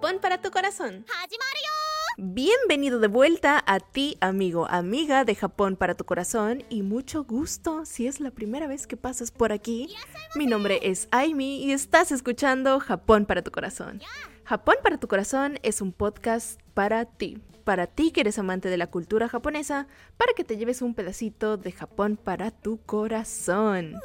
[0.00, 1.04] Japón para tu corazón.
[2.16, 7.84] Bienvenido de vuelta a ti, amigo, amiga de Japón para tu corazón y mucho gusto
[7.84, 9.94] si es la primera vez que pasas por aquí.
[10.34, 14.00] Mi nombre es Aimi y estás escuchando Japón para tu corazón.
[14.44, 18.78] Japón para tu corazón es un podcast para ti, para ti que eres amante de
[18.78, 19.86] la cultura japonesa,
[20.16, 23.96] para que te lleves un pedacito de Japón para tu corazón.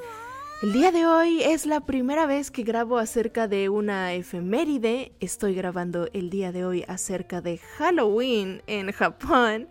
[0.66, 5.12] El día de hoy es la primera vez que grabo acerca de una efeméride.
[5.20, 9.70] Estoy grabando el día de hoy acerca de Halloween en Japón.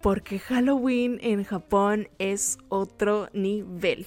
[0.00, 4.06] Porque Halloween en Japón es otro nivel.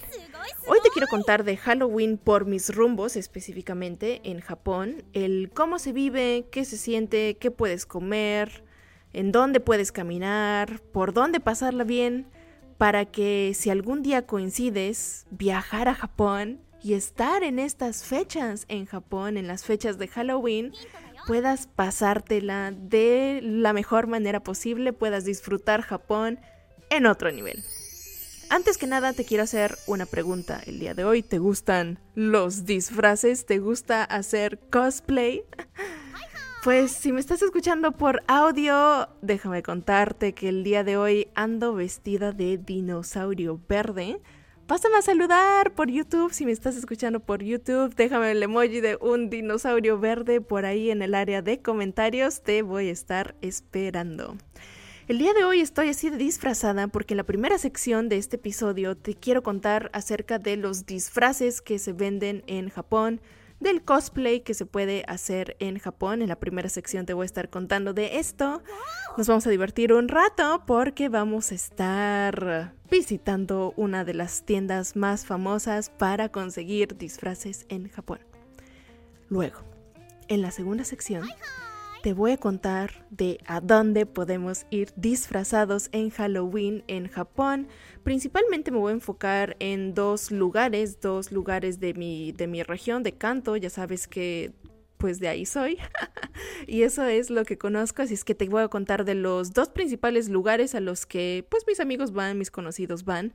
[0.66, 5.04] Hoy te quiero contar de Halloween por mis rumbos específicamente en Japón.
[5.12, 8.64] El cómo se vive, qué se siente, qué puedes comer,
[9.12, 12.28] en dónde puedes caminar, por dónde pasarla bien
[12.84, 18.84] para que si algún día coincides, viajar a Japón y estar en estas fechas en
[18.84, 20.74] Japón, en las fechas de Halloween,
[21.26, 26.38] puedas pasártela de la mejor manera posible, puedas disfrutar Japón
[26.90, 27.64] en otro nivel.
[28.50, 31.22] Antes que nada te quiero hacer una pregunta el día de hoy.
[31.22, 33.46] ¿Te gustan los disfraces?
[33.46, 35.42] ¿Te gusta hacer cosplay?
[36.64, 41.74] Pues si me estás escuchando por audio, déjame contarte que el día de hoy ando
[41.74, 44.22] vestida de dinosaurio verde.
[44.66, 47.94] Pásame a saludar por YouTube si me estás escuchando por YouTube.
[47.94, 52.40] Déjame el emoji de un dinosaurio verde por ahí en el área de comentarios.
[52.40, 54.38] Te voy a estar esperando.
[55.06, 58.36] El día de hoy estoy así de disfrazada porque en la primera sección de este
[58.36, 63.20] episodio te quiero contar acerca de los disfraces que se venden en Japón
[63.64, 66.22] del cosplay que se puede hacer en Japón.
[66.22, 68.62] En la primera sección te voy a estar contando de esto.
[69.16, 74.94] Nos vamos a divertir un rato porque vamos a estar visitando una de las tiendas
[74.94, 78.20] más famosas para conseguir disfraces en Japón.
[79.28, 79.60] Luego,
[80.28, 81.24] en la segunda sección
[82.04, 87.66] te voy a contar de a dónde podemos ir disfrazados en Halloween en Japón.
[88.02, 93.02] Principalmente me voy a enfocar en dos lugares, dos lugares de mi, de mi región
[93.04, 93.56] de Kanto.
[93.56, 94.52] Ya sabes que
[94.98, 95.78] pues de ahí soy.
[96.66, 99.54] y eso es lo que conozco, así es que te voy a contar de los
[99.54, 103.32] dos principales lugares a los que pues mis amigos van, mis conocidos van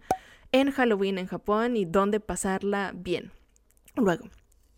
[0.52, 3.31] en Halloween en Japón y dónde pasarla bien.
[3.96, 4.29] Luego,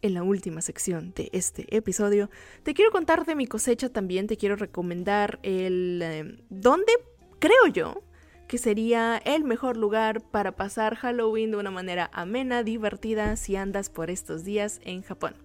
[0.01, 2.29] en la última sección de este episodio,
[2.63, 6.01] te quiero contar de mi cosecha también, te quiero recomendar el...
[6.03, 6.91] Eh, ¿Dónde
[7.39, 8.03] creo yo
[8.47, 13.89] que sería el mejor lugar para pasar Halloween de una manera amena, divertida si andas
[13.89, 15.35] por estos días en Japón?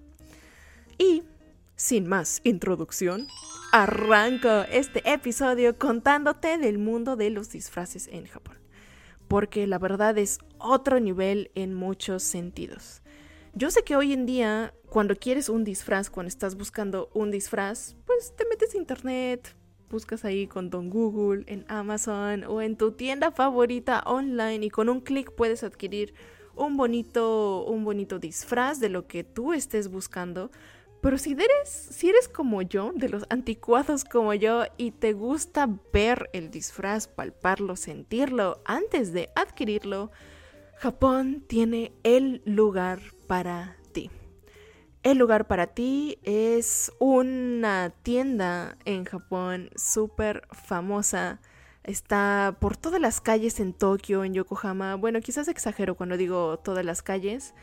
[0.98, 1.22] Y,
[1.76, 3.26] sin más introducción,
[3.72, 8.56] arranco este episodio contándote del mundo de los disfraces en Japón.
[9.28, 13.02] Porque la verdad es otro nivel en muchos sentidos.
[13.58, 17.96] Yo sé que hoy en día, cuando quieres un disfraz, cuando estás buscando un disfraz,
[18.04, 19.56] pues te metes a internet,
[19.88, 24.90] buscas ahí con Don Google, en Amazon o en tu tienda favorita online y con
[24.90, 26.12] un clic puedes adquirir
[26.54, 30.50] un bonito, un bonito disfraz de lo que tú estés buscando.
[31.00, 35.66] Pero si eres, si eres como yo, de los anticuados como yo, y te gusta
[35.94, 40.10] ver el disfraz, palparlo, sentirlo antes de adquirirlo,
[40.78, 44.10] Japón tiene el lugar para ti.
[45.02, 51.40] El lugar para ti es una tienda en Japón súper famosa.
[51.82, 54.96] Está por todas las calles en Tokio, en Yokohama.
[54.96, 57.54] Bueno, quizás exagero cuando digo todas las calles.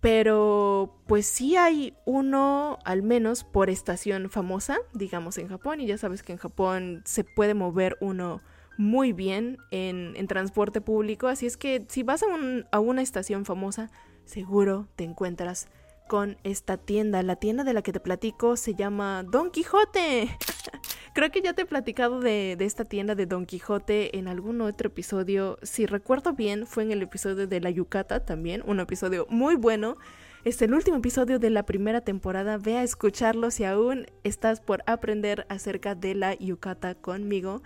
[0.00, 5.80] Pero pues sí hay uno al menos por estación famosa, digamos en Japón.
[5.80, 8.40] Y ya sabes que en Japón se puede mover uno
[8.76, 11.28] muy bien en, transporte público.
[11.28, 12.22] Así es que si vas
[12.70, 13.90] a, una estación famosa,
[14.24, 15.68] seguro te encuentras
[16.08, 17.22] con esta tienda.
[17.22, 20.36] La tienda de la que te platico se llama Don Quijote.
[21.14, 24.88] Creo que ya te he platicado de, esta tienda de Don Quijote en algún otro
[24.88, 25.58] episodio.
[25.62, 29.98] Si recuerdo bien, fue en el episodio de la Yucata también, un episodio muy bueno.
[30.44, 32.56] Es el último episodio de la primera temporada.
[32.56, 37.62] Ve a escucharlo si aún estás por aprender acerca de la Yucata conmigo.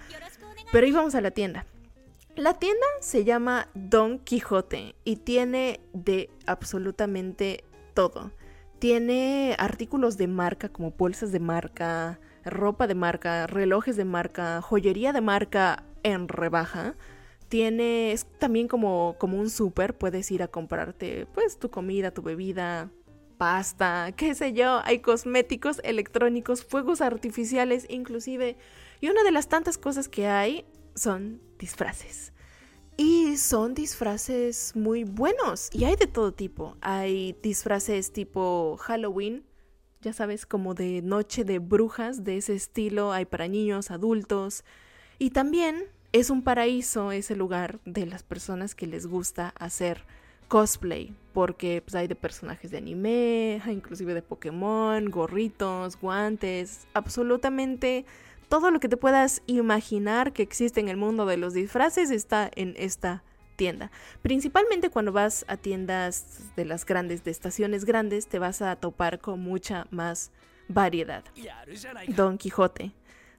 [0.73, 1.67] Pero íbamos a la tienda.
[2.37, 7.65] La tienda se llama Don Quijote y tiene de absolutamente
[7.95, 8.31] todo.
[8.79, 15.15] Tiene artículos de marca como bolsas de marca, ropa de marca, relojes de marca, joyería
[15.15, 16.95] de marca en rebaja.
[17.49, 22.21] Tiene es también como, como un súper, puedes ir a comprarte pues tu comida, tu
[22.21, 22.91] bebida,
[23.39, 28.57] pasta, qué sé yo, hay cosméticos electrónicos, fuegos artificiales inclusive.
[29.01, 30.65] Y una de las tantas cosas que hay
[30.95, 32.33] son disfraces.
[32.97, 35.69] Y son disfraces muy buenos.
[35.73, 36.77] Y hay de todo tipo.
[36.81, 39.45] Hay disfraces tipo Halloween,
[40.01, 44.65] ya sabes, como de noche de brujas, de ese estilo, hay para niños, adultos.
[45.19, 50.05] Y también es un paraíso ese lugar de las personas que les gusta hacer
[50.49, 58.07] cosplay, porque pues, hay de personajes de anime, inclusive de Pokémon, gorritos, guantes, absolutamente
[58.49, 62.51] todo lo que te puedas imaginar que existe en el mundo de los disfraces está
[62.55, 63.23] en esta
[63.57, 63.91] tienda.
[64.23, 69.19] Principalmente cuando vas a tiendas de las grandes, de estaciones grandes, te vas a topar
[69.19, 70.31] con mucha más
[70.69, 71.25] variedad.
[72.09, 72.93] Don Quijote.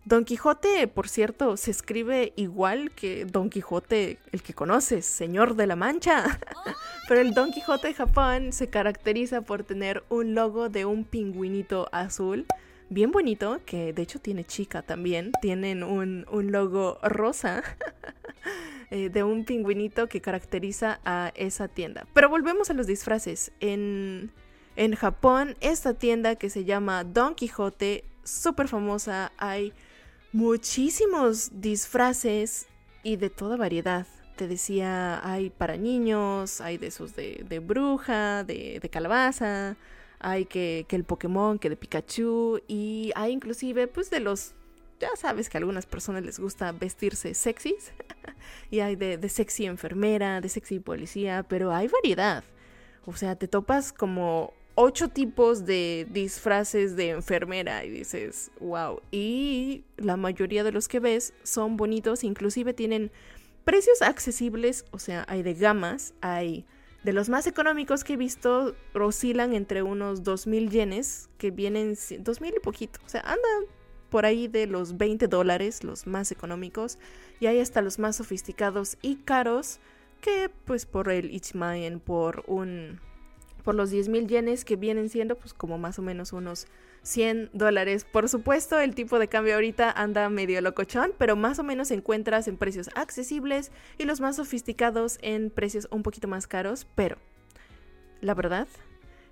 [0.06, 5.68] Don Quijote, por cierto, se escribe igual que Don Quijote, el que conoces, Señor de
[5.68, 6.40] la Mancha.
[7.10, 11.90] Pero el Don Quijote de Japón se caracteriza por tener un logo de un pingüinito
[11.92, 12.46] azul
[12.90, 15.32] bien bonito, que de hecho tiene chica también.
[15.42, 17.64] Tienen un, logo rosa
[18.92, 22.08] eh, de un pingüinito que caracteriza a esa tienda.
[22.14, 23.52] Pero volvemos a los disfraces.
[23.60, 24.32] En,
[24.76, 29.74] en Japón, esta tienda que se llama Don Quijote, súper famosa, hay
[30.34, 32.68] muchísimos disfraces
[33.04, 34.06] y de toda variedad.
[34.36, 39.78] Te decía, hay para niños, hay de esos de, de bruja, de, de calabaza,
[40.20, 44.54] hay que, que el Pokémon, que de Pikachu y hay inclusive pues de los
[45.00, 47.92] ya sabes que a algunas personas les gusta vestirse sexys
[48.72, 52.44] y hay de, de, sexy enfermera, de sexy policía, pero hay variedad.
[53.06, 59.02] O sea, te topas como ocho tipos de disfraces de enfermera y dices, wow.
[59.12, 63.12] Y la mayoría de los que ves son bonitos, inclusive tienen
[63.66, 66.66] precios accesibles, o sea, hay de gamas, hay
[67.08, 72.58] de los más económicos que he visto, oscilan entre unos 2.000 yenes, que vienen 2.000
[72.58, 73.00] y poquito.
[73.06, 73.72] O sea, andan
[74.10, 77.00] por ahí de los 20 dólares, los más económicos.
[77.40, 79.80] Y hay hasta los más sofisticados y caros,
[80.20, 83.00] que pues por el Ichimaen, por un...
[83.64, 86.68] Por los 10.000 yenes que vienen siendo pues como más o menos unos
[87.08, 88.06] 100 dólares.
[88.06, 92.48] Por supuesto, el tipo de cambio ahorita anda medio locochón, pero más o menos encuentras
[92.48, 97.18] en precios accesibles y los más sofisticados en precios un poquito más caros, pero
[98.20, 98.68] la verdad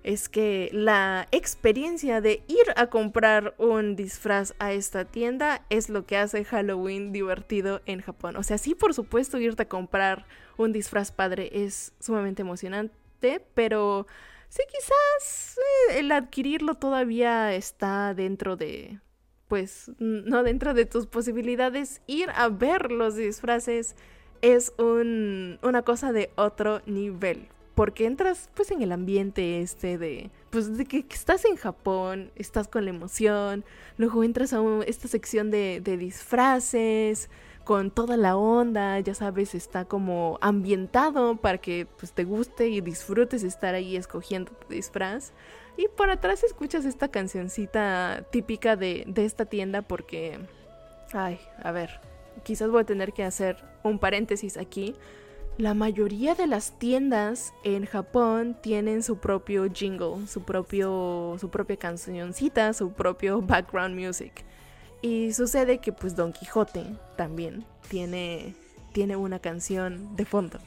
[0.04, 6.06] es que la experiencia de ir a comprar un disfraz a esta tienda es lo
[6.06, 8.36] que hace Halloween divertido en Japón.
[8.36, 10.24] O sea, sí, por supuesto, irte a comprar
[10.56, 14.06] un disfraz padre es sumamente emocionante, pero
[14.48, 19.00] Sí, quizás eh, el adquirirlo todavía está dentro de,
[19.48, 22.00] pues, no dentro de tus posibilidades.
[22.06, 23.96] Ir a ver los disfraces
[24.42, 27.48] es un, una cosa de otro nivel.
[27.74, 32.68] Porque entras pues en el ambiente este de, pues de que, estás en Japón, estás
[32.68, 33.66] con la emoción,
[33.98, 37.28] luego entras a esta sección de, de disfraces,
[37.66, 42.80] con toda la onda, ya sabes, está como ambientado para que pues, te guste y
[42.80, 45.32] disfrutes estar ahí escogiendo tu disfraz.
[45.76, 50.38] Y por atrás escuchas esta cancioncita típica de, de esta tienda porque,
[51.12, 52.00] ay, a ver,
[52.44, 54.94] quizás voy a tener que hacer un paréntesis aquí.
[55.58, 61.76] La mayoría de las tiendas en Japón tienen su propio jingle, su propio su propia
[61.76, 64.44] cancioncita, su propio background music.
[65.02, 66.84] Y sucede que pues Don Quijote
[67.16, 68.54] también tiene,
[68.92, 70.58] tiene una canción de fondo.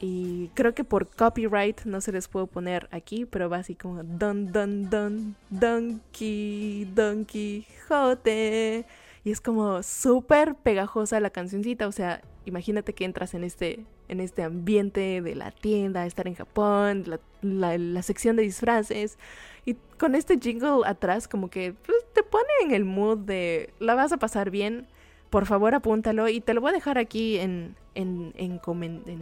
[0.00, 4.02] Y creo que por copyright no se les puedo poner aquí, pero va así como
[4.02, 8.84] Don Don Don Donkey Don Quijote.
[9.24, 11.88] Y es como súper pegajosa la cancioncita.
[11.88, 16.34] O sea, imagínate que entras en este, en este ambiente de la tienda, estar en
[16.34, 17.04] Japón,
[17.40, 19.18] la, la sección de disfraces.
[19.64, 23.94] Y con este jingle atrás, como que pues, te pone en el mood de la
[23.94, 24.86] vas a pasar bien.
[25.30, 28.60] Por favor, apúntalo y te lo voy a dejar aquí en, en, en,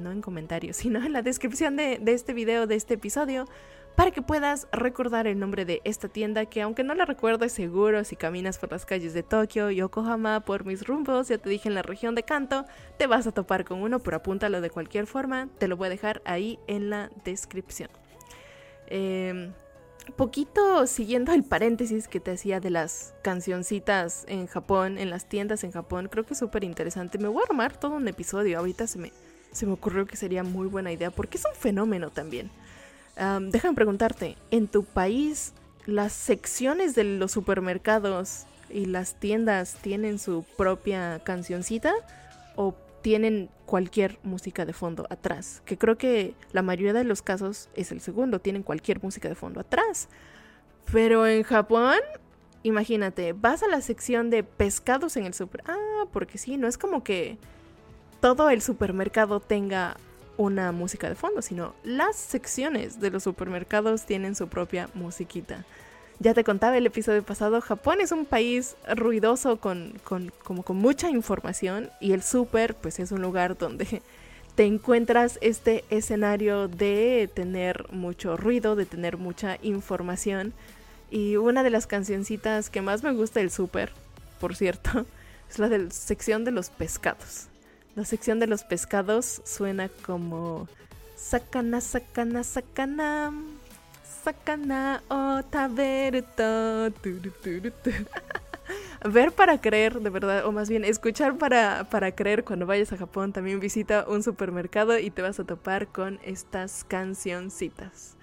[0.03, 3.47] no en comentarios, sino en la descripción de, de este video, de este episodio,
[3.97, 8.05] para que puedas recordar el nombre de esta tienda que aunque no la recuerdes seguro
[8.05, 11.75] si caminas por las calles de Tokio, Yokohama, por mis rumbos, ya te dije en
[11.75, 12.65] la región de Kanto,
[12.99, 15.91] te vas a topar con uno, pero apúntalo de cualquier forma, te lo voy a
[15.91, 17.91] dejar ahí en la descripción.
[18.87, 19.53] Eh,
[20.17, 25.65] poquito siguiendo el paréntesis que te hacía de las cancioncitas en Japón, en las tiendas
[25.65, 27.19] en Japón, creo que es súper interesante.
[27.19, 28.59] Me voy a armar todo un episodio.
[28.59, 29.13] Ahorita se me,
[29.53, 32.51] se me ocurrió que sería muy buena idea porque es un fenómeno también.
[33.17, 35.53] Déjame preguntarte, ¿en tu país
[35.87, 41.93] las secciones de los supermercados y las tiendas tienen su propia cancioncita?
[42.57, 47.69] ¿O tienen cualquier música de fondo atrás, que creo que la mayoría de los casos
[47.75, 50.09] es el segundo, tienen cualquier música de fondo atrás.
[50.91, 51.97] Pero en Japón,
[52.63, 55.63] imagínate, vas a la sección de pescados en el super...
[55.67, 57.39] Ah, porque sí, no es como que
[58.21, 59.97] todo el supermercado tenga
[60.37, 65.65] una música de fondo, sino las secciones de los supermercados tienen su propia musiquita.
[66.19, 70.77] Ya te contaba el episodio pasado, Japón es un país ruidoso con, con, como con
[70.77, 74.03] mucha información y el súper pues es un lugar donde
[74.55, 80.53] te encuentras este escenario de tener mucho ruido, de tener mucha información.
[81.11, 83.93] Y una de las cancioncitas que más me gusta del súper,
[84.41, 85.07] por cierto,
[85.51, 87.49] es la de la sección de los pescados.
[87.95, 90.67] La sección de los pescados suena como
[91.23, 93.33] Sakana, sakana, sakana.
[94.25, 96.91] Sakana o taberuto.
[99.05, 102.97] Ver para creer, de verdad, o más bien escuchar para, para creer cuando vayas a
[102.97, 103.33] Japón.
[103.33, 108.17] También visita un supermercado y te vas a topar con estas cancioncitas.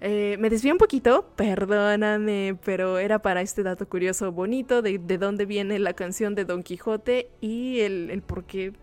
[0.00, 5.18] Eh, me desvío un poquito, perdóname, pero era para este dato curioso bonito de, de
[5.18, 8.74] dónde viene la canción de Don Quijote y el, el por qué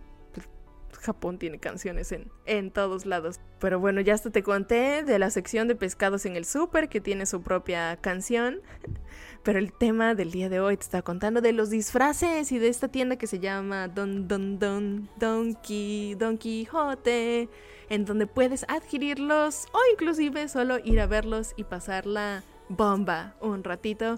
[1.03, 3.39] Japón tiene canciones en, en todos lados.
[3.60, 7.01] Pero bueno, ya hasta te conté de la sección de pescados en el súper que
[7.01, 8.62] tiene su propia canción.
[9.43, 12.69] Pero el tema del día de hoy te está contando de los disfraces y de
[12.69, 17.50] esta tienda que se llama Don Don Don Donkey Don Quijote,
[17.89, 23.65] en donde puedes adquirirlos o inclusive solo ir a verlos y pasar la bomba un
[23.65, 24.17] ratito.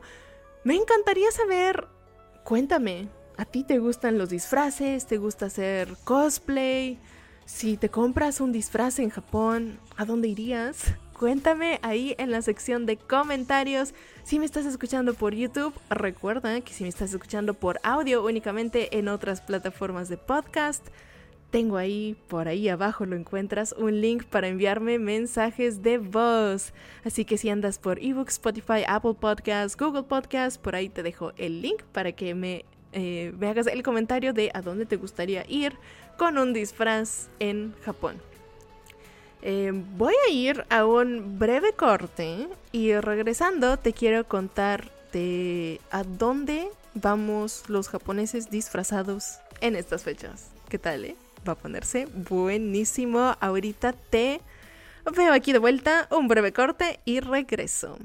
[0.63, 1.87] Me encantaría saber,
[2.43, 5.07] cuéntame, ¿A ti te gustan los disfraces?
[5.07, 6.97] ¿Te gusta hacer cosplay?
[7.45, 10.93] Si te compras un disfraz en Japón, ¿a dónde irías?
[11.19, 13.93] Cuéntame ahí en la sección de comentarios.
[14.23, 18.97] Si me estás escuchando por YouTube, recuerda que si me estás escuchando por audio únicamente
[18.97, 20.85] en otras plataformas de podcast,
[21.51, 26.73] tengo ahí, por ahí abajo lo encuentras, un link para enviarme mensajes de voz.
[27.03, 31.33] Así que si andas por ebook, Spotify, Apple Podcasts, Google Podcasts, por ahí te dejo
[31.37, 32.65] el link para que me
[32.95, 35.73] eh, hagas el comentario de a dónde te gustaría ir
[36.17, 38.21] con un disfraz en Japón.
[39.41, 46.03] Eh, voy a ir a un breve corte y regresando te quiero contar de a
[46.03, 50.47] dónde vamos los japoneses disfrazados en estas fechas.
[50.69, 51.15] ¿Qué tal, eh?
[51.47, 53.35] Va a ponerse buenísimo.
[53.39, 54.41] Ahorita te
[55.15, 57.99] veo aquí de vuelta, un breve corte y regreso.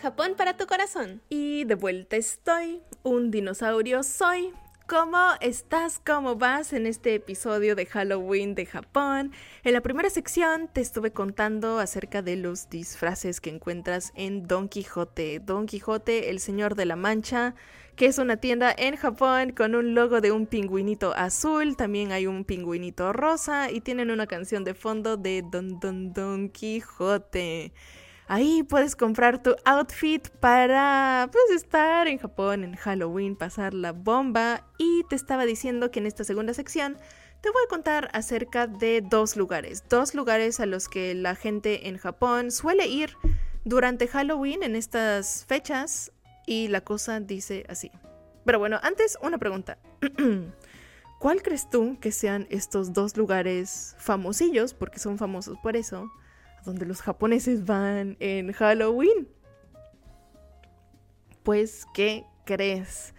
[0.00, 1.20] Japón para tu corazón.
[1.28, 4.52] Y de vuelta estoy, un dinosaurio soy.
[4.88, 6.00] ¿Cómo estás?
[6.04, 9.30] ¿Cómo vas en este episodio de Halloween de Japón?
[9.62, 14.68] En la primera sección te estuve contando acerca de los disfraces que encuentras en Don
[14.68, 15.38] Quijote.
[15.38, 17.54] Don Quijote, el Señor de la Mancha,
[17.94, 22.26] que es una tienda en Japón con un logo de un pingüinito azul, también hay
[22.26, 27.72] un pingüinito rosa y tienen una canción de fondo de Don Don Don Quijote.
[28.32, 34.64] Ahí puedes comprar tu outfit para pues, estar en Japón en Halloween, pasar la bomba.
[34.78, 36.96] Y te estaba diciendo que en esta segunda sección
[37.40, 39.82] te voy a contar acerca de dos lugares.
[39.88, 43.16] Dos lugares a los que la gente en Japón suele ir
[43.64, 46.12] durante Halloween en estas fechas.
[46.46, 47.90] Y la cosa dice así.
[48.44, 49.76] Pero bueno, antes una pregunta.
[51.18, 56.08] ¿Cuál crees tú que sean estos dos lugares famosillos, porque son famosos por eso,
[56.64, 59.28] donde los japoneses van en Halloween.
[61.42, 63.14] Pues, ¿qué crees?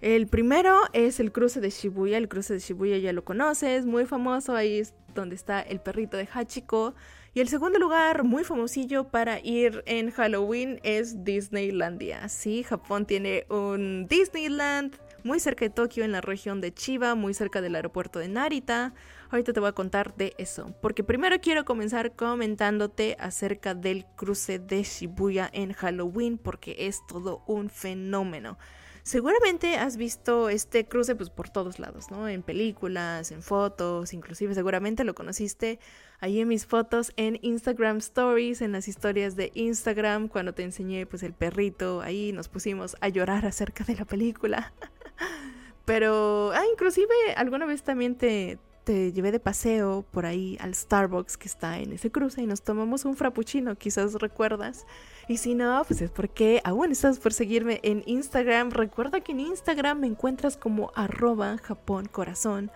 [0.00, 2.18] El primero es el cruce de Shibuya.
[2.18, 4.54] El cruce de Shibuya ya lo conoces, muy famoso.
[4.54, 6.94] Ahí es donde está el perrito de Hachiko.
[7.32, 12.28] Y el segundo lugar, muy famosillo para ir en Halloween, es Disneylandia.
[12.28, 17.34] Sí, Japón tiene un Disneyland muy cerca de Tokio, en la región de Chiba, muy
[17.34, 18.94] cerca del aeropuerto de Narita.
[19.34, 24.60] Ahorita te voy a contar de eso, porque primero quiero comenzar comentándote acerca del cruce
[24.60, 28.58] de Shibuya en Halloween, porque es todo un fenómeno.
[29.02, 32.28] Seguramente has visto este cruce pues por todos lados, ¿no?
[32.28, 35.80] En películas, en fotos, inclusive seguramente lo conociste
[36.20, 41.06] ahí en mis fotos en Instagram Stories, en las historias de Instagram, cuando te enseñé
[41.06, 44.72] pues el perrito, ahí nos pusimos a llorar acerca de la película.
[45.84, 51.36] Pero, ah, inclusive alguna vez también te, te llevé de paseo por ahí al Starbucks
[51.36, 54.86] que está en ese cruce y nos tomamos un frappuccino, quizás recuerdas.
[55.26, 58.70] Y si no, pues es porque aún estás por seguirme en Instagram.
[58.70, 62.70] Recuerda que en Instagram me encuentras como arroba Japón Corazón.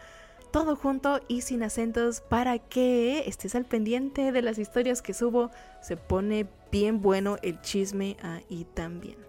[0.51, 5.51] Todo junto y sin acentos para que estés al pendiente de las historias que subo.
[5.83, 9.29] Se pone bien bueno el chisme ahí también.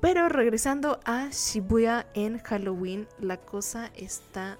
[0.00, 4.56] Pero regresando a Shibuya en Halloween, la cosa está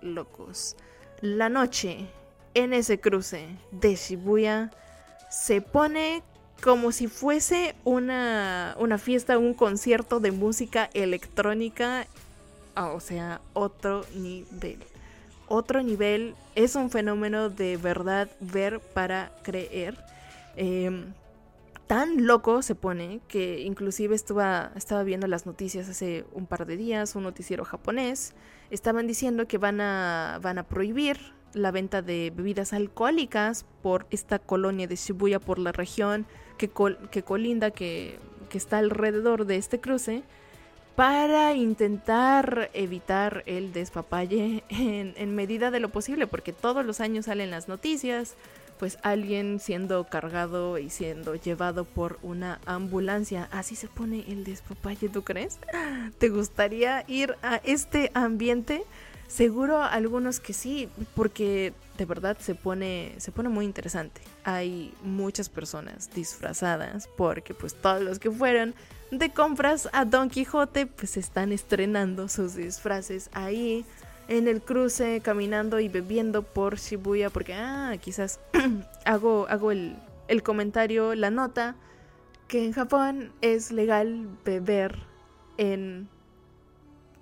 [0.00, 0.76] locos.
[1.20, 2.06] La noche
[2.54, 4.70] en ese cruce de Shibuya
[5.30, 6.22] se pone
[6.62, 12.06] como si fuese una, una fiesta, un concierto de música electrónica,
[12.74, 14.78] ah, o sea, otro nivel.
[15.46, 19.96] Otro nivel es un fenómeno de verdad ver para creer.
[20.56, 21.14] Em,
[21.88, 26.76] tan loco se pone que inclusive estaba, estaba viendo las noticias hace un par de
[26.76, 28.34] días, un noticiero japonés,
[28.70, 31.18] estaban diciendo que van a, van a prohibir
[31.54, 36.26] la venta de bebidas alcohólicas por esta colonia de Shibuya, por la región
[36.58, 36.70] que,
[37.10, 38.18] que colinda, que,
[38.50, 40.24] que está alrededor de este cruce,
[40.94, 47.26] para intentar evitar el despapalle en, en medida de lo posible, porque todos los años
[47.26, 48.36] salen las noticias
[48.78, 53.48] pues alguien siendo cargado y siendo llevado por una ambulancia.
[53.50, 55.58] Así se pone el despapalle, ¿tú crees?
[56.18, 58.84] ¿Te gustaría ir a este ambiente?
[59.26, 64.22] Seguro algunos que sí, porque de verdad se pone, se pone muy interesante.
[64.44, 68.74] Hay muchas personas disfrazadas porque pues todos los que fueron
[69.10, 73.84] de compras a Don Quijote pues están estrenando sus disfraces ahí
[74.28, 78.40] en el cruce caminando y bebiendo por Shibuya porque, ah, quizás
[79.04, 79.96] hago, hago el,
[80.28, 81.76] el comentario, la nota,
[82.46, 84.98] que en Japón es legal beber
[85.56, 86.08] en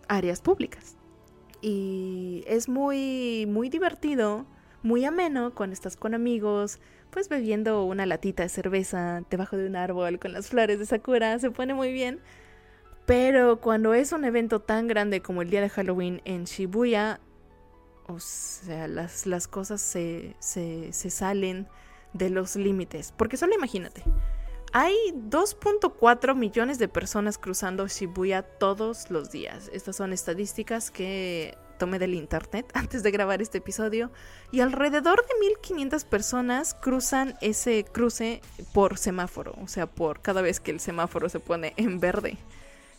[0.08, 0.96] áreas públicas.
[1.62, 4.46] Y es muy, muy divertido,
[4.82, 9.76] muy ameno cuando estás con amigos, pues bebiendo una latita de cerveza debajo de un
[9.76, 12.20] árbol con las flores de Sakura, se pone muy bien.
[13.06, 17.20] Pero cuando es un evento tan grande como el día de Halloween en Shibuya,
[18.08, 21.68] o sea, las, las cosas se, se, se salen
[22.12, 23.12] de los límites.
[23.16, 24.02] Porque solo imagínate,
[24.72, 29.70] hay 2.4 millones de personas cruzando Shibuya todos los días.
[29.72, 34.10] Estas son estadísticas que tomé del internet antes de grabar este episodio.
[34.50, 38.40] Y alrededor de 1500 personas cruzan ese cruce
[38.72, 39.54] por semáforo.
[39.62, 42.36] O sea, por cada vez que el semáforo se pone en verde.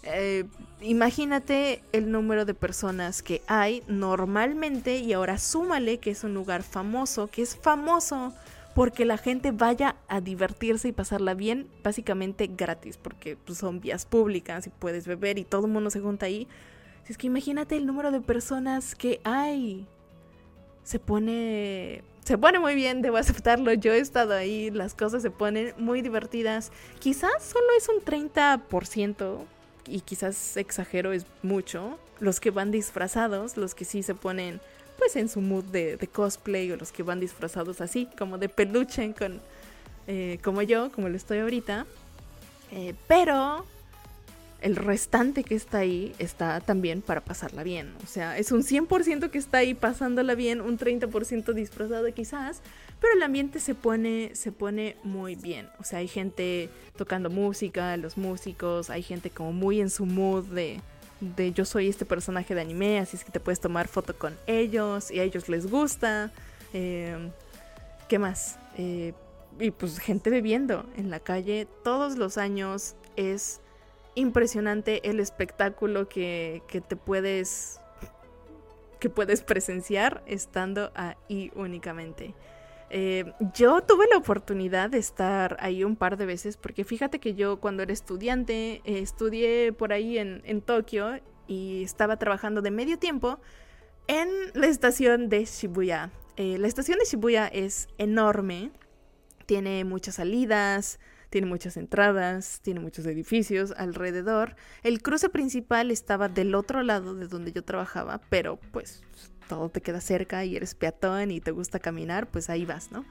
[0.03, 0.45] Eh,
[0.81, 6.63] imagínate el número de personas que hay normalmente y ahora súmale que es un lugar
[6.63, 8.33] famoso, que es famoso
[8.73, 14.05] porque la gente vaya a divertirse y pasarla bien, básicamente gratis, porque pues, son vías
[14.05, 16.47] públicas y puedes beber y todo el mundo se junta ahí.
[17.07, 19.87] Es que imagínate el número de personas que hay.
[20.83, 23.71] Se pone se pone muy bien, debo aceptarlo.
[23.71, 26.73] Yo he estado ahí, las cosas se ponen muy divertidas.
[26.99, 29.45] Quizás solo es un 30%,
[29.87, 34.59] y quizás exagero es mucho, los que van disfrazados, los que sí se ponen
[34.97, 39.13] pues en su mood de, cosplay o los que van disfrazados así, como de peluche,
[39.13, 39.39] con,
[40.07, 41.85] eh, como yo, como lo estoy ahorita.
[42.71, 43.65] Eh, pero
[44.61, 47.93] el restante que está ahí está también para pasarla bien.
[48.03, 52.61] O sea, es un 100% que está ahí pasándola bien, un 30% disfrazado quizás,
[52.99, 55.69] pero el ambiente se pone, se pone muy bien.
[55.79, 60.45] O sea, hay gente tocando música, los músicos, hay gente como muy en su mood
[60.45, 60.81] de,
[61.19, 64.35] de yo soy este personaje de anime, así es que te puedes tomar foto con
[64.47, 66.31] ellos y a ellos les gusta.
[66.73, 67.31] Em,
[68.07, 68.57] ¿Qué más?
[68.77, 69.13] Eh,
[69.59, 73.61] y pues gente bebiendo en la calle todos los años es
[74.15, 77.79] impresionante el espectáculo que, que te puedes
[78.99, 82.33] que puedes presenciar estando ahí únicamente.
[82.89, 87.33] Eh, yo tuve la oportunidad de estar ahí un par de veces porque fíjate que
[87.33, 92.97] yo cuando era estudiante eh, estudié por ahí en, Tokio y estaba trabajando de medio
[92.97, 93.39] tiempo
[94.07, 96.11] en la estación de Shibuya.
[96.37, 98.71] Eh, la estación de Shibuya es enorme,
[99.45, 104.55] tiene muchas salidas, tiene muchas entradas, tiene muchos edificios alrededor.
[104.83, 109.03] El cruce principal estaba del otro lado de donde yo trabajaba, pero pues
[109.47, 113.05] todo te queda cerca y eres peatón y te gusta caminar, pues ahí vas, ¿no?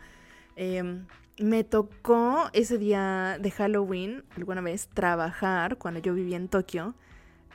[0.57, 1.07] Em,
[1.39, 6.95] me tocó ese día de Halloween, alguna vez, trabajar cuando yo vivía en Tokio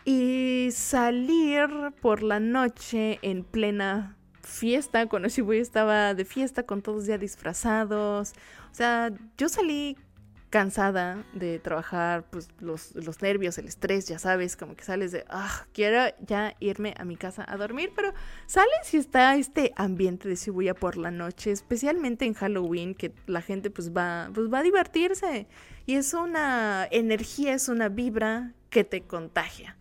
[0.06, 1.68] y salir
[2.02, 8.34] por la noche en plena fiesta, cuando Shibuya estaba de fiesta con todos ya disfrazados.
[8.72, 9.98] O sea, yo salí
[10.52, 15.24] cansada de trabajar, pues los, los, nervios, el estrés, ya sabes, como que sales de,
[15.30, 18.14] ah, quiero ya irme a mi casa a dormir, pero
[18.48, 23.42] sales y está este ambiente de Shibuya por la noche, especialmente en Halloween, que la
[23.42, 25.48] gente pues va, pues va a divertirse.
[25.86, 29.78] Y es una energía, es una vibra que te contagia,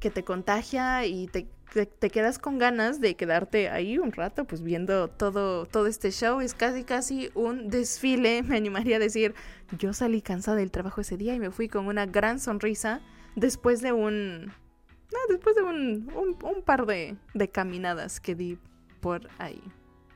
[0.00, 4.62] que te contagia y te te, quedas con ganas de quedarte ahí un rato, pues
[4.62, 6.40] viendo todo, todo este show.
[6.40, 9.34] Es casi, casi un desfile, me animaría a decir.
[9.78, 13.00] Yo salí cansada del trabajo ese día y me fui con una gran sonrisa
[13.34, 14.46] después de un...
[14.46, 16.10] No, después de un,
[16.42, 18.58] un, par de, de caminadas que di
[19.00, 19.62] por ahí.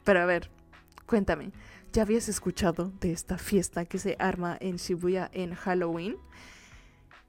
[0.02, 0.50] Pero a ver,
[1.06, 1.52] cuéntame,
[1.92, 6.16] ¿ya habías escuchado de esta fiesta que se arma en Shibuya en Halloween?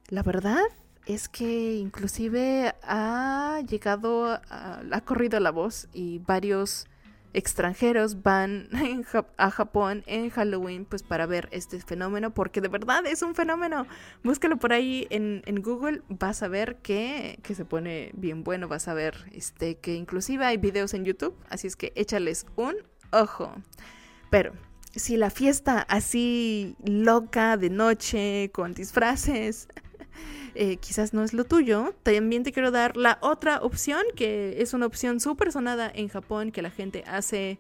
[0.08, 0.64] La verdad
[1.06, 6.88] es que inclusive ha llegado, ha corrido la voz y varios
[7.34, 8.70] extranjeros van
[9.38, 13.86] a Japón en Halloween pues para ver este fenómeno porque de verdad es un fenómeno.
[14.24, 18.88] Búscalo por ahí en, Google vas a ver que, que, se pone bien bueno vas
[18.88, 22.76] a ver este que inclusive hay videos en YouTube así es que échales un
[23.12, 23.54] ojo.
[24.30, 24.54] Pero
[24.96, 29.68] si la fiesta así loca de noche con disfraces
[30.56, 34.74] eh, quizás no es lo tuyo, también te quiero dar la otra opción, que es
[34.74, 37.60] una opción súper sonada en Japón que la gente hace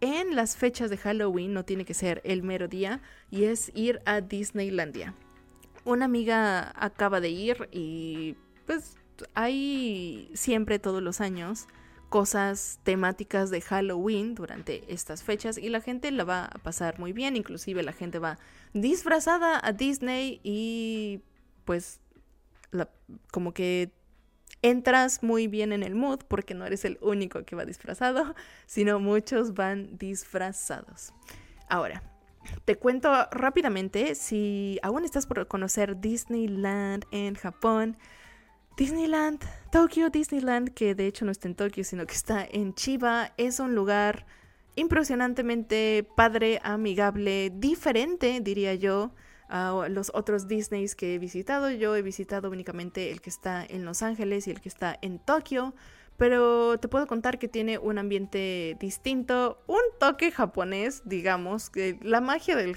[0.00, 3.00] en las fechas de Halloween, no tiene que ser el mero día,
[3.30, 5.14] y es ir a Disneylandia.
[5.84, 8.96] Una amiga acaba de ir y pues
[9.34, 11.66] hay siempre todos los años
[12.10, 17.12] cosas temáticas de Halloween durante estas fechas y la gente la va a pasar muy
[17.12, 18.38] bien, inclusive la gente va
[18.74, 21.22] disfrazada a Disney y
[21.64, 22.00] pues
[23.30, 23.92] como que
[24.62, 28.34] entras muy bien en el mood porque no eres el único que va disfrazado,
[28.66, 31.12] sino muchos van disfrazados.
[31.68, 32.02] Ahora,
[32.64, 37.96] te cuento rápidamente, si aún estás por conocer Disneyland en Japón,
[38.76, 43.32] Disneyland, Tokyo Disneyland, que de hecho no está en Tokio, sino que está en Chiba,
[43.36, 44.26] es un lugar
[44.74, 49.12] impresionantemente padre, amigable, diferente, diría yo
[49.50, 51.70] a los otros Disneys que he visitado.
[51.70, 55.18] Yo he visitado únicamente el que está en Los Ángeles y el que está en
[55.18, 55.74] Tokio.
[56.16, 62.56] Pero te puedo contar que tiene un ambiente distinto, un toque japonés, digamos, la magia
[62.56, 62.76] del,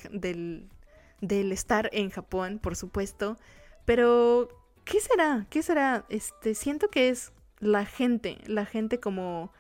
[1.22, 3.38] del, estar en Japón, por supuesto.
[3.86, 4.48] Pero,
[4.86, 5.46] ¿qué será?
[5.50, 6.06] ¿Qué será?
[6.08, 9.52] Este, siento que es la gente, la gente como,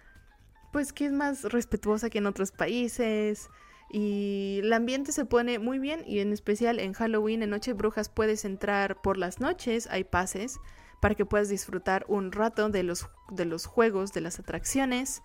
[0.72, 3.50] pues que es más respetuosa que en otros países,
[3.94, 8.10] y el ambiente se pone muy bien y en especial en Halloween, en Noche Brujas,
[8.10, 10.60] puedes entrar por las noches, hay pases
[11.00, 15.22] para que puedas disfrutar un rato de los, de los juegos, de las atracciones,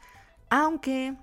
[0.51, 1.17] aunque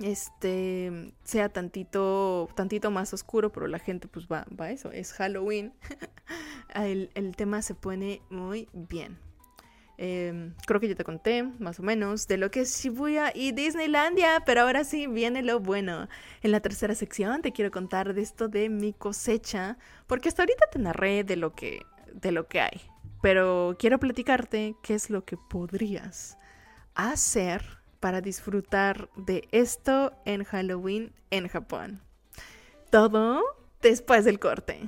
[0.00, 5.12] este sea tantito, tantito más oscuro, pero la gente pues va, va a eso, es
[5.12, 5.74] Halloween.
[6.74, 9.23] el, el tema se pone muy bien.
[9.96, 13.52] Em, creo que ya te conté más o menos de lo que es Shibuya y
[13.52, 16.08] Disneylandia, pero ahora sí viene lo bueno.
[16.42, 20.66] En la tercera sección te quiero contar de esto de mi cosecha, porque hasta ahorita
[20.72, 22.80] te narré de lo que, de lo que hay,
[23.22, 26.38] pero quiero platicarte qué es lo que podrías
[26.94, 27.62] hacer
[28.00, 32.02] para disfrutar de esto en Halloween en Japón.
[32.90, 33.42] Todo
[33.80, 34.80] después del corte.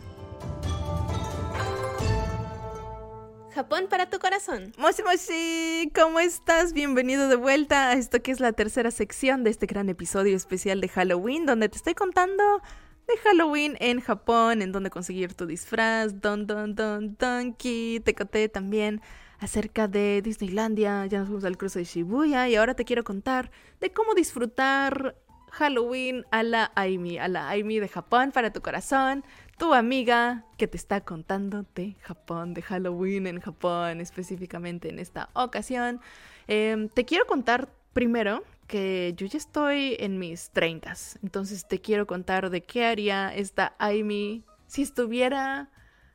[3.56, 4.70] Japón para tu corazón.
[4.76, 6.74] Moshi Moshi, ¿cómo estás?
[6.74, 10.82] Bienvenido de vuelta a esto que es la tercera sección de este gran episodio especial
[10.82, 12.44] de Halloween, donde te estoy contando
[13.08, 18.00] de Halloween en Japón, en donde conseguir tu disfraz, don don don donkey.
[18.00, 19.00] Te conté también
[19.38, 23.50] acerca de Disneylandia, ya nos fuimos al cruce de Shibuya y ahora te quiero contar
[23.80, 25.16] de cómo disfrutar
[25.50, 29.24] Halloween a la Aimi, a la Aimi de Japón para tu corazón,
[29.56, 35.30] tu amiga que te está contando de Japón, de Halloween en Japón, específicamente en esta
[35.34, 36.00] ocasión.
[36.46, 40.92] Em, te quiero contar primero que yo ya estoy en mis 30,
[41.22, 45.70] entonces te quiero contar de qué haría esta Aimi si estuviera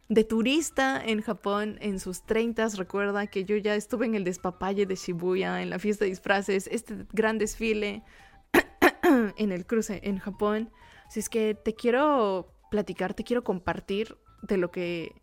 [0.09, 2.67] de turista en Japón en sus 30.
[2.75, 6.67] Recuerda que yo ya estuve en el despapalle de Shibuya, en la fiesta de disfraces,
[6.67, 8.03] este gran desfile
[9.37, 10.69] en el cruce en Japón.
[11.07, 15.21] Así es que te quiero platicar, te quiero compartir de lo que...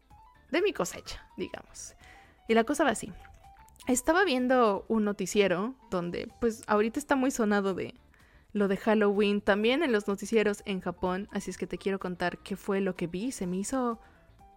[0.53, 1.97] de mi cosecha, digamos.
[2.47, 3.13] Y la cosa va así.
[3.89, 7.95] Estaba viendo un noticiero donde, pues, ahorita está muy sonado de
[8.53, 12.39] lo de Halloween, también en los noticieros en Japón, así es que te quiero contar
[12.39, 13.33] qué fue lo que vi.
[13.33, 13.99] Se me hizo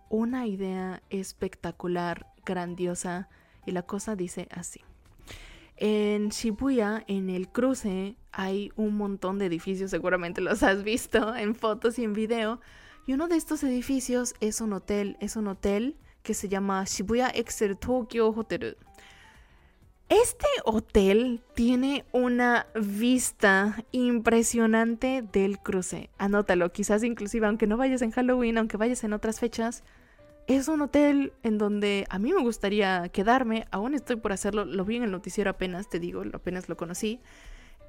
[0.10, 3.30] una idea espectacular, grandiosa,
[3.65, 4.82] y la cosa dice así.
[5.84, 11.56] En Shibuya, en el cruce, hay un montón de edificios, seguramente los has visto en
[11.56, 12.62] fotos y en video,
[13.08, 17.32] y uno de estos edificios es un hotel, es un hotel que se llama Shibuya
[17.34, 18.78] Excel Tokyo Hotel.
[20.08, 26.12] Este hotel tiene una vista impresionante del cruce.
[26.20, 29.84] Anótalo, quizás inclusive aunque no vayas en Halloween, aunque vayas en otras fechas,
[30.47, 33.65] es un hotel en donde a mí me gustaría quedarme.
[33.71, 37.19] Aún estoy por hacerlo, lo vi en el noticiero apenas, te digo, apenas lo conocí.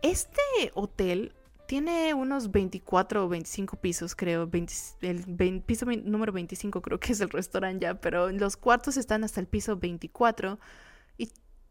[0.03, 0.41] Este
[0.75, 1.35] hotel
[1.67, 4.51] tiene unos 24 o 25 pisos, creo.
[4.53, 9.41] el piso número 25 creo que es el restaurante ya, pero los cuartos están hasta
[9.41, 10.59] el piso 24
[11.19, 11.31] y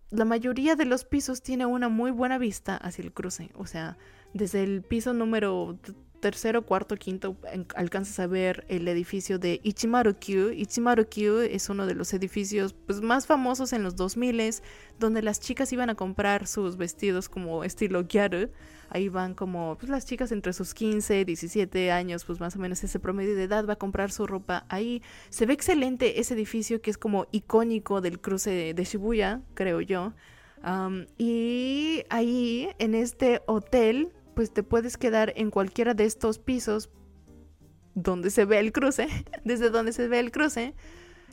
[0.10, 3.52] la mayoría de los pisos tiene una muy buena vista hacia el cruce.
[3.54, 3.98] O sea,
[4.34, 5.78] desde el piso número
[6.22, 7.36] tercero, cuarto, quinto
[7.76, 10.52] alcanzas a ver el edificio de Ichimaru-kyu.
[10.52, 14.62] Ichimaru-kyu es uno de los edificios pues, más famosos en los 2000
[15.00, 18.50] donde las chicas iban a comprar sus vestidos como estilo gyaru.
[18.90, 22.84] Ahí van como pues, las chicas entre sus 15, 17 años, pues más o menos
[22.84, 25.02] ese promedio de edad va a comprar su ropa ahí.
[25.30, 30.14] Se ve excelente ese edificio que es como icónico del cruce de Shibuya, creo yo.
[31.18, 36.89] y ahí, en este hotel, pues te puedes quedar en cualquiera de estos pisos
[37.94, 39.08] donde se ve el cruce,
[39.44, 40.76] desde donde se ve el cruce.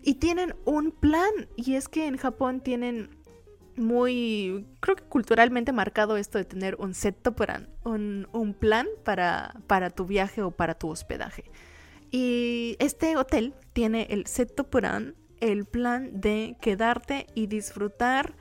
[0.02, 1.30] Y tienen un plan.
[1.56, 3.10] Y es que en Japón tienen
[3.76, 9.54] muy, creo que culturalmente marcado esto de tener un set plan, un, un plan para,
[9.66, 11.44] para tu viaje o para tu hospedaje.
[12.10, 18.34] Y este hotel tiene el set plan, el plan de quedarte y disfrutar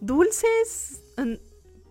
[0.00, 1.02] dulces,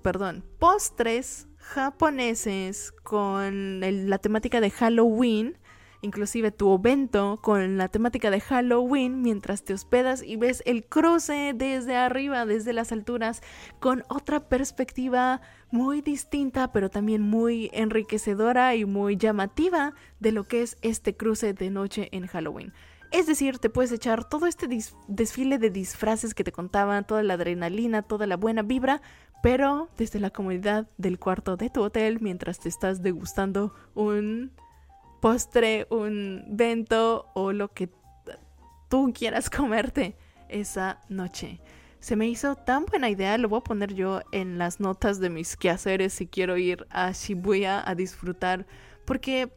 [0.01, 5.57] perdón, postres japoneses con la temática de Halloween
[6.01, 11.53] inclusive tu evento con la temática de Halloween mientras te hospedas y ves el cruce
[11.55, 13.41] desde arriba, desde las alturas,
[13.79, 20.61] con otra perspectiva muy distinta, pero también muy enriquecedora y muy llamativa de lo que
[20.61, 22.73] es este cruce de noche en Halloween.
[23.11, 24.67] Es decir, te puedes echar todo este
[25.07, 29.01] desfile de disfraces que te contaban, toda la adrenalina, toda la buena vibra,
[29.41, 34.51] pero desde la comodidad del cuarto de tu hotel mientras te estás degustando un
[35.21, 37.89] postre, un vento o lo que
[38.89, 40.15] tú quieras comerte
[40.49, 41.59] esa noche.
[41.99, 45.29] Se me hizo tan buena idea, lo voy a poner yo en las notas de
[45.29, 48.67] mis quehaceres si quiero ir a Shibuya a disfrutar,
[49.03, 49.51] porque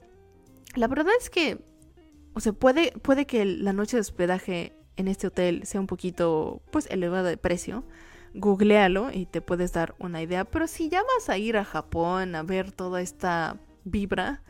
[0.74, 1.58] la verdad es que,
[2.34, 6.62] o sea, puede, puede que la noche de hospedaje en este hotel sea un poquito,
[6.70, 7.84] pues, elevada de precio.
[8.34, 12.34] Googlealo y te puedes dar una idea, pero si ya vas a ir a Japón
[12.34, 14.42] a ver toda esta vibra,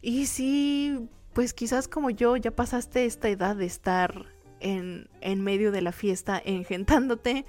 [0.00, 4.26] y si, pues quizás como yo ya pasaste esta edad de estar
[4.60, 7.44] en, en medio de la fiesta engentándote,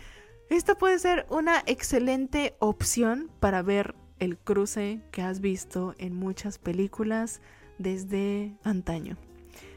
[0.50, 6.58] esta puede ser una excelente opción para ver el cruce que has visto en muchas
[6.58, 7.40] películas
[7.78, 9.18] desde antaño.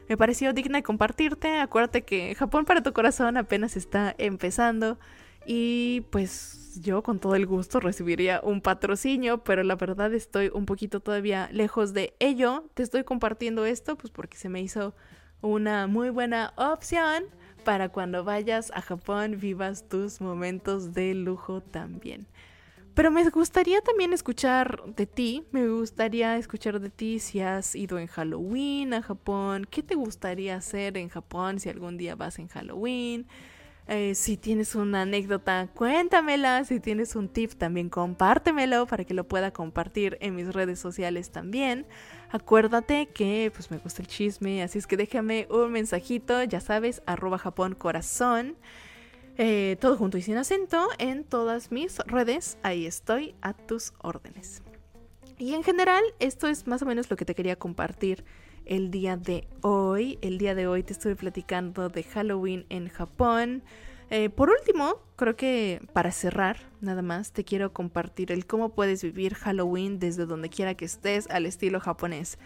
[0.09, 1.59] Me pareció digna de compartirte.
[1.59, 4.99] Acuérdate que Japón para tu corazón apenas está empezando.
[5.45, 10.65] Y pues yo con todo el gusto recibiría un patrocinio, pero la verdad estoy un
[10.65, 12.65] poquito todavía lejos de ello.
[12.73, 14.95] Te estoy compartiendo esto pues porque se me hizo
[15.41, 17.25] una muy buena opción
[17.63, 22.27] para cuando vayas a Japón vivas tus momentos de lujo también.
[22.93, 27.97] Pero me gustaría también escuchar de ti, me gustaría escuchar de ti si has ido
[27.97, 32.49] en Halloween a Japón, qué te gustaría hacer en Japón si algún día vas en
[32.49, 33.25] Halloween.
[33.87, 36.63] Eh, si tienes una anécdota, cuéntamela.
[36.63, 41.31] Si tienes un tip, también compártemelo para que lo pueda compartir en mis redes sociales
[41.31, 41.85] también.
[42.31, 47.01] Acuérdate que pues me gusta el chisme, así es que déjame un mensajito, ya sabes,
[47.05, 47.77] arroba Japón.
[49.37, 52.57] Eh, todo junto y sin acento en todas mis redes.
[52.63, 54.61] Ahí estoy a tus órdenes.
[55.37, 58.23] Y en general, esto es más o menos lo que te quería compartir
[58.65, 60.17] el día de hoy.
[60.21, 63.63] El día de hoy te estuve platicando de Halloween en Japón.
[64.09, 69.03] Eh, por último, creo que para cerrar, nada más, te quiero compartir el cómo puedes
[69.03, 72.37] vivir Halloween desde donde quiera que estés al estilo japonés.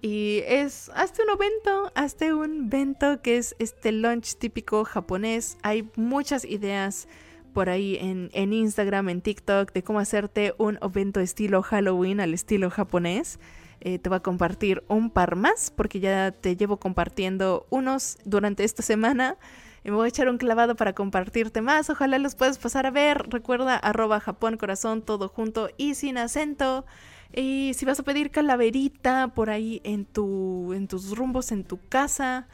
[0.00, 5.58] Y es, hazte un evento, hazte un evento que es este lunch típico japonés.
[5.62, 7.06] Hay muchas ideas
[7.52, 12.34] por ahí en, en Instagram, en TikTok, de cómo hacerte un evento estilo Halloween al
[12.34, 13.38] estilo japonés.
[13.84, 18.62] Eh, te voy a compartir un par más porque ya te llevo compartiendo unos durante
[18.62, 19.36] esta semana.
[19.82, 21.90] Y me voy a echar un clavado para compartirte más.
[21.90, 23.26] Ojalá los puedas pasar a ver.
[23.28, 26.86] Recuerda arroba Japón Corazón todo junto y sin acento.
[27.34, 31.80] Y si vas a pedir calaverita por ahí en, tu, en tus rumbos en tu
[31.88, 32.46] casa,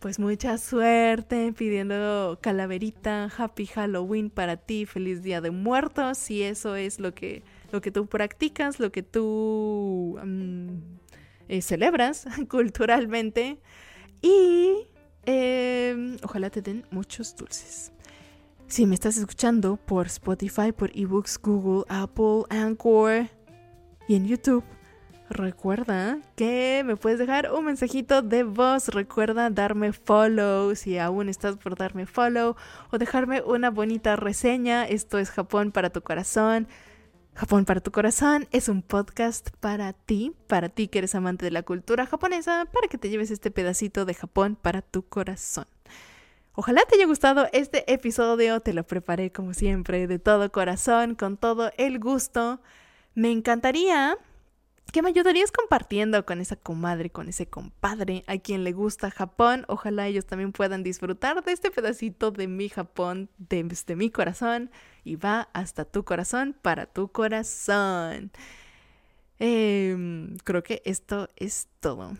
[0.00, 6.74] pues mucha suerte pidiendo calaverita, happy Halloween para ti, feliz día de muertos, si eso
[6.74, 10.68] es lo que lo que tú practicas, lo que tú mm,
[11.48, 13.58] eh, celebras culturalmente
[14.20, 14.86] y
[15.26, 17.92] em, ojalá te den muchos dulces.
[18.68, 23.28] Si me estás escuchando por Spotify, por eBooks, Google, Apple, Anchor
[24.08, 24.64] y en YouTube,
[25.28, 28.88] recuerda que me puedes dejar un mensajito de voz.
[28.88, 32.56] Recuerda darme follow si aún estás por darme follow
[32.90, 34.86] o dejarme una bonita reseña.
[34.86, 36.66] Esto es Japón para tu corazón.
[37.34, 41.50] Japón para tu corazón es un podcast para ti, para ti que eres amante de
[41.50, 45.66] la cultura japonesa, para que te lleves este pedacito de Japón para tu corazón.
[46.54, 51.38] Ojalá te haya gustado este episodio, te lo preparé como siempre, de todo corazón, con
[51.38, 52.60] todo el gusto.
[53.14, 54.18] Me encantaría
[54.92, 59.64] que me ayudarías compartiendo con esa comadre, con ese compadre a quien le gusta Japón.
[59.66, 64.70] Ojalá ellos también puedan disfrutar de este pedacito de mi Japón, desde mi corazón,
[65.02, 68.30] y va hasta tu corazón para tu corazón.
[69.38, 72.16] Em, creo que esto es todo.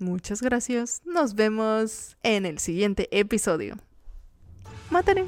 [0.00, 1.02] Muchas gracias.
[1.04, 3.76] Nos vemos en el siguiente episodio.
[4.90, 5.24] Mataré.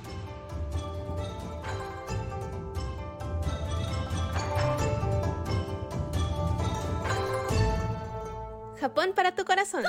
[8.80, 9.84] Japón para tu corazón.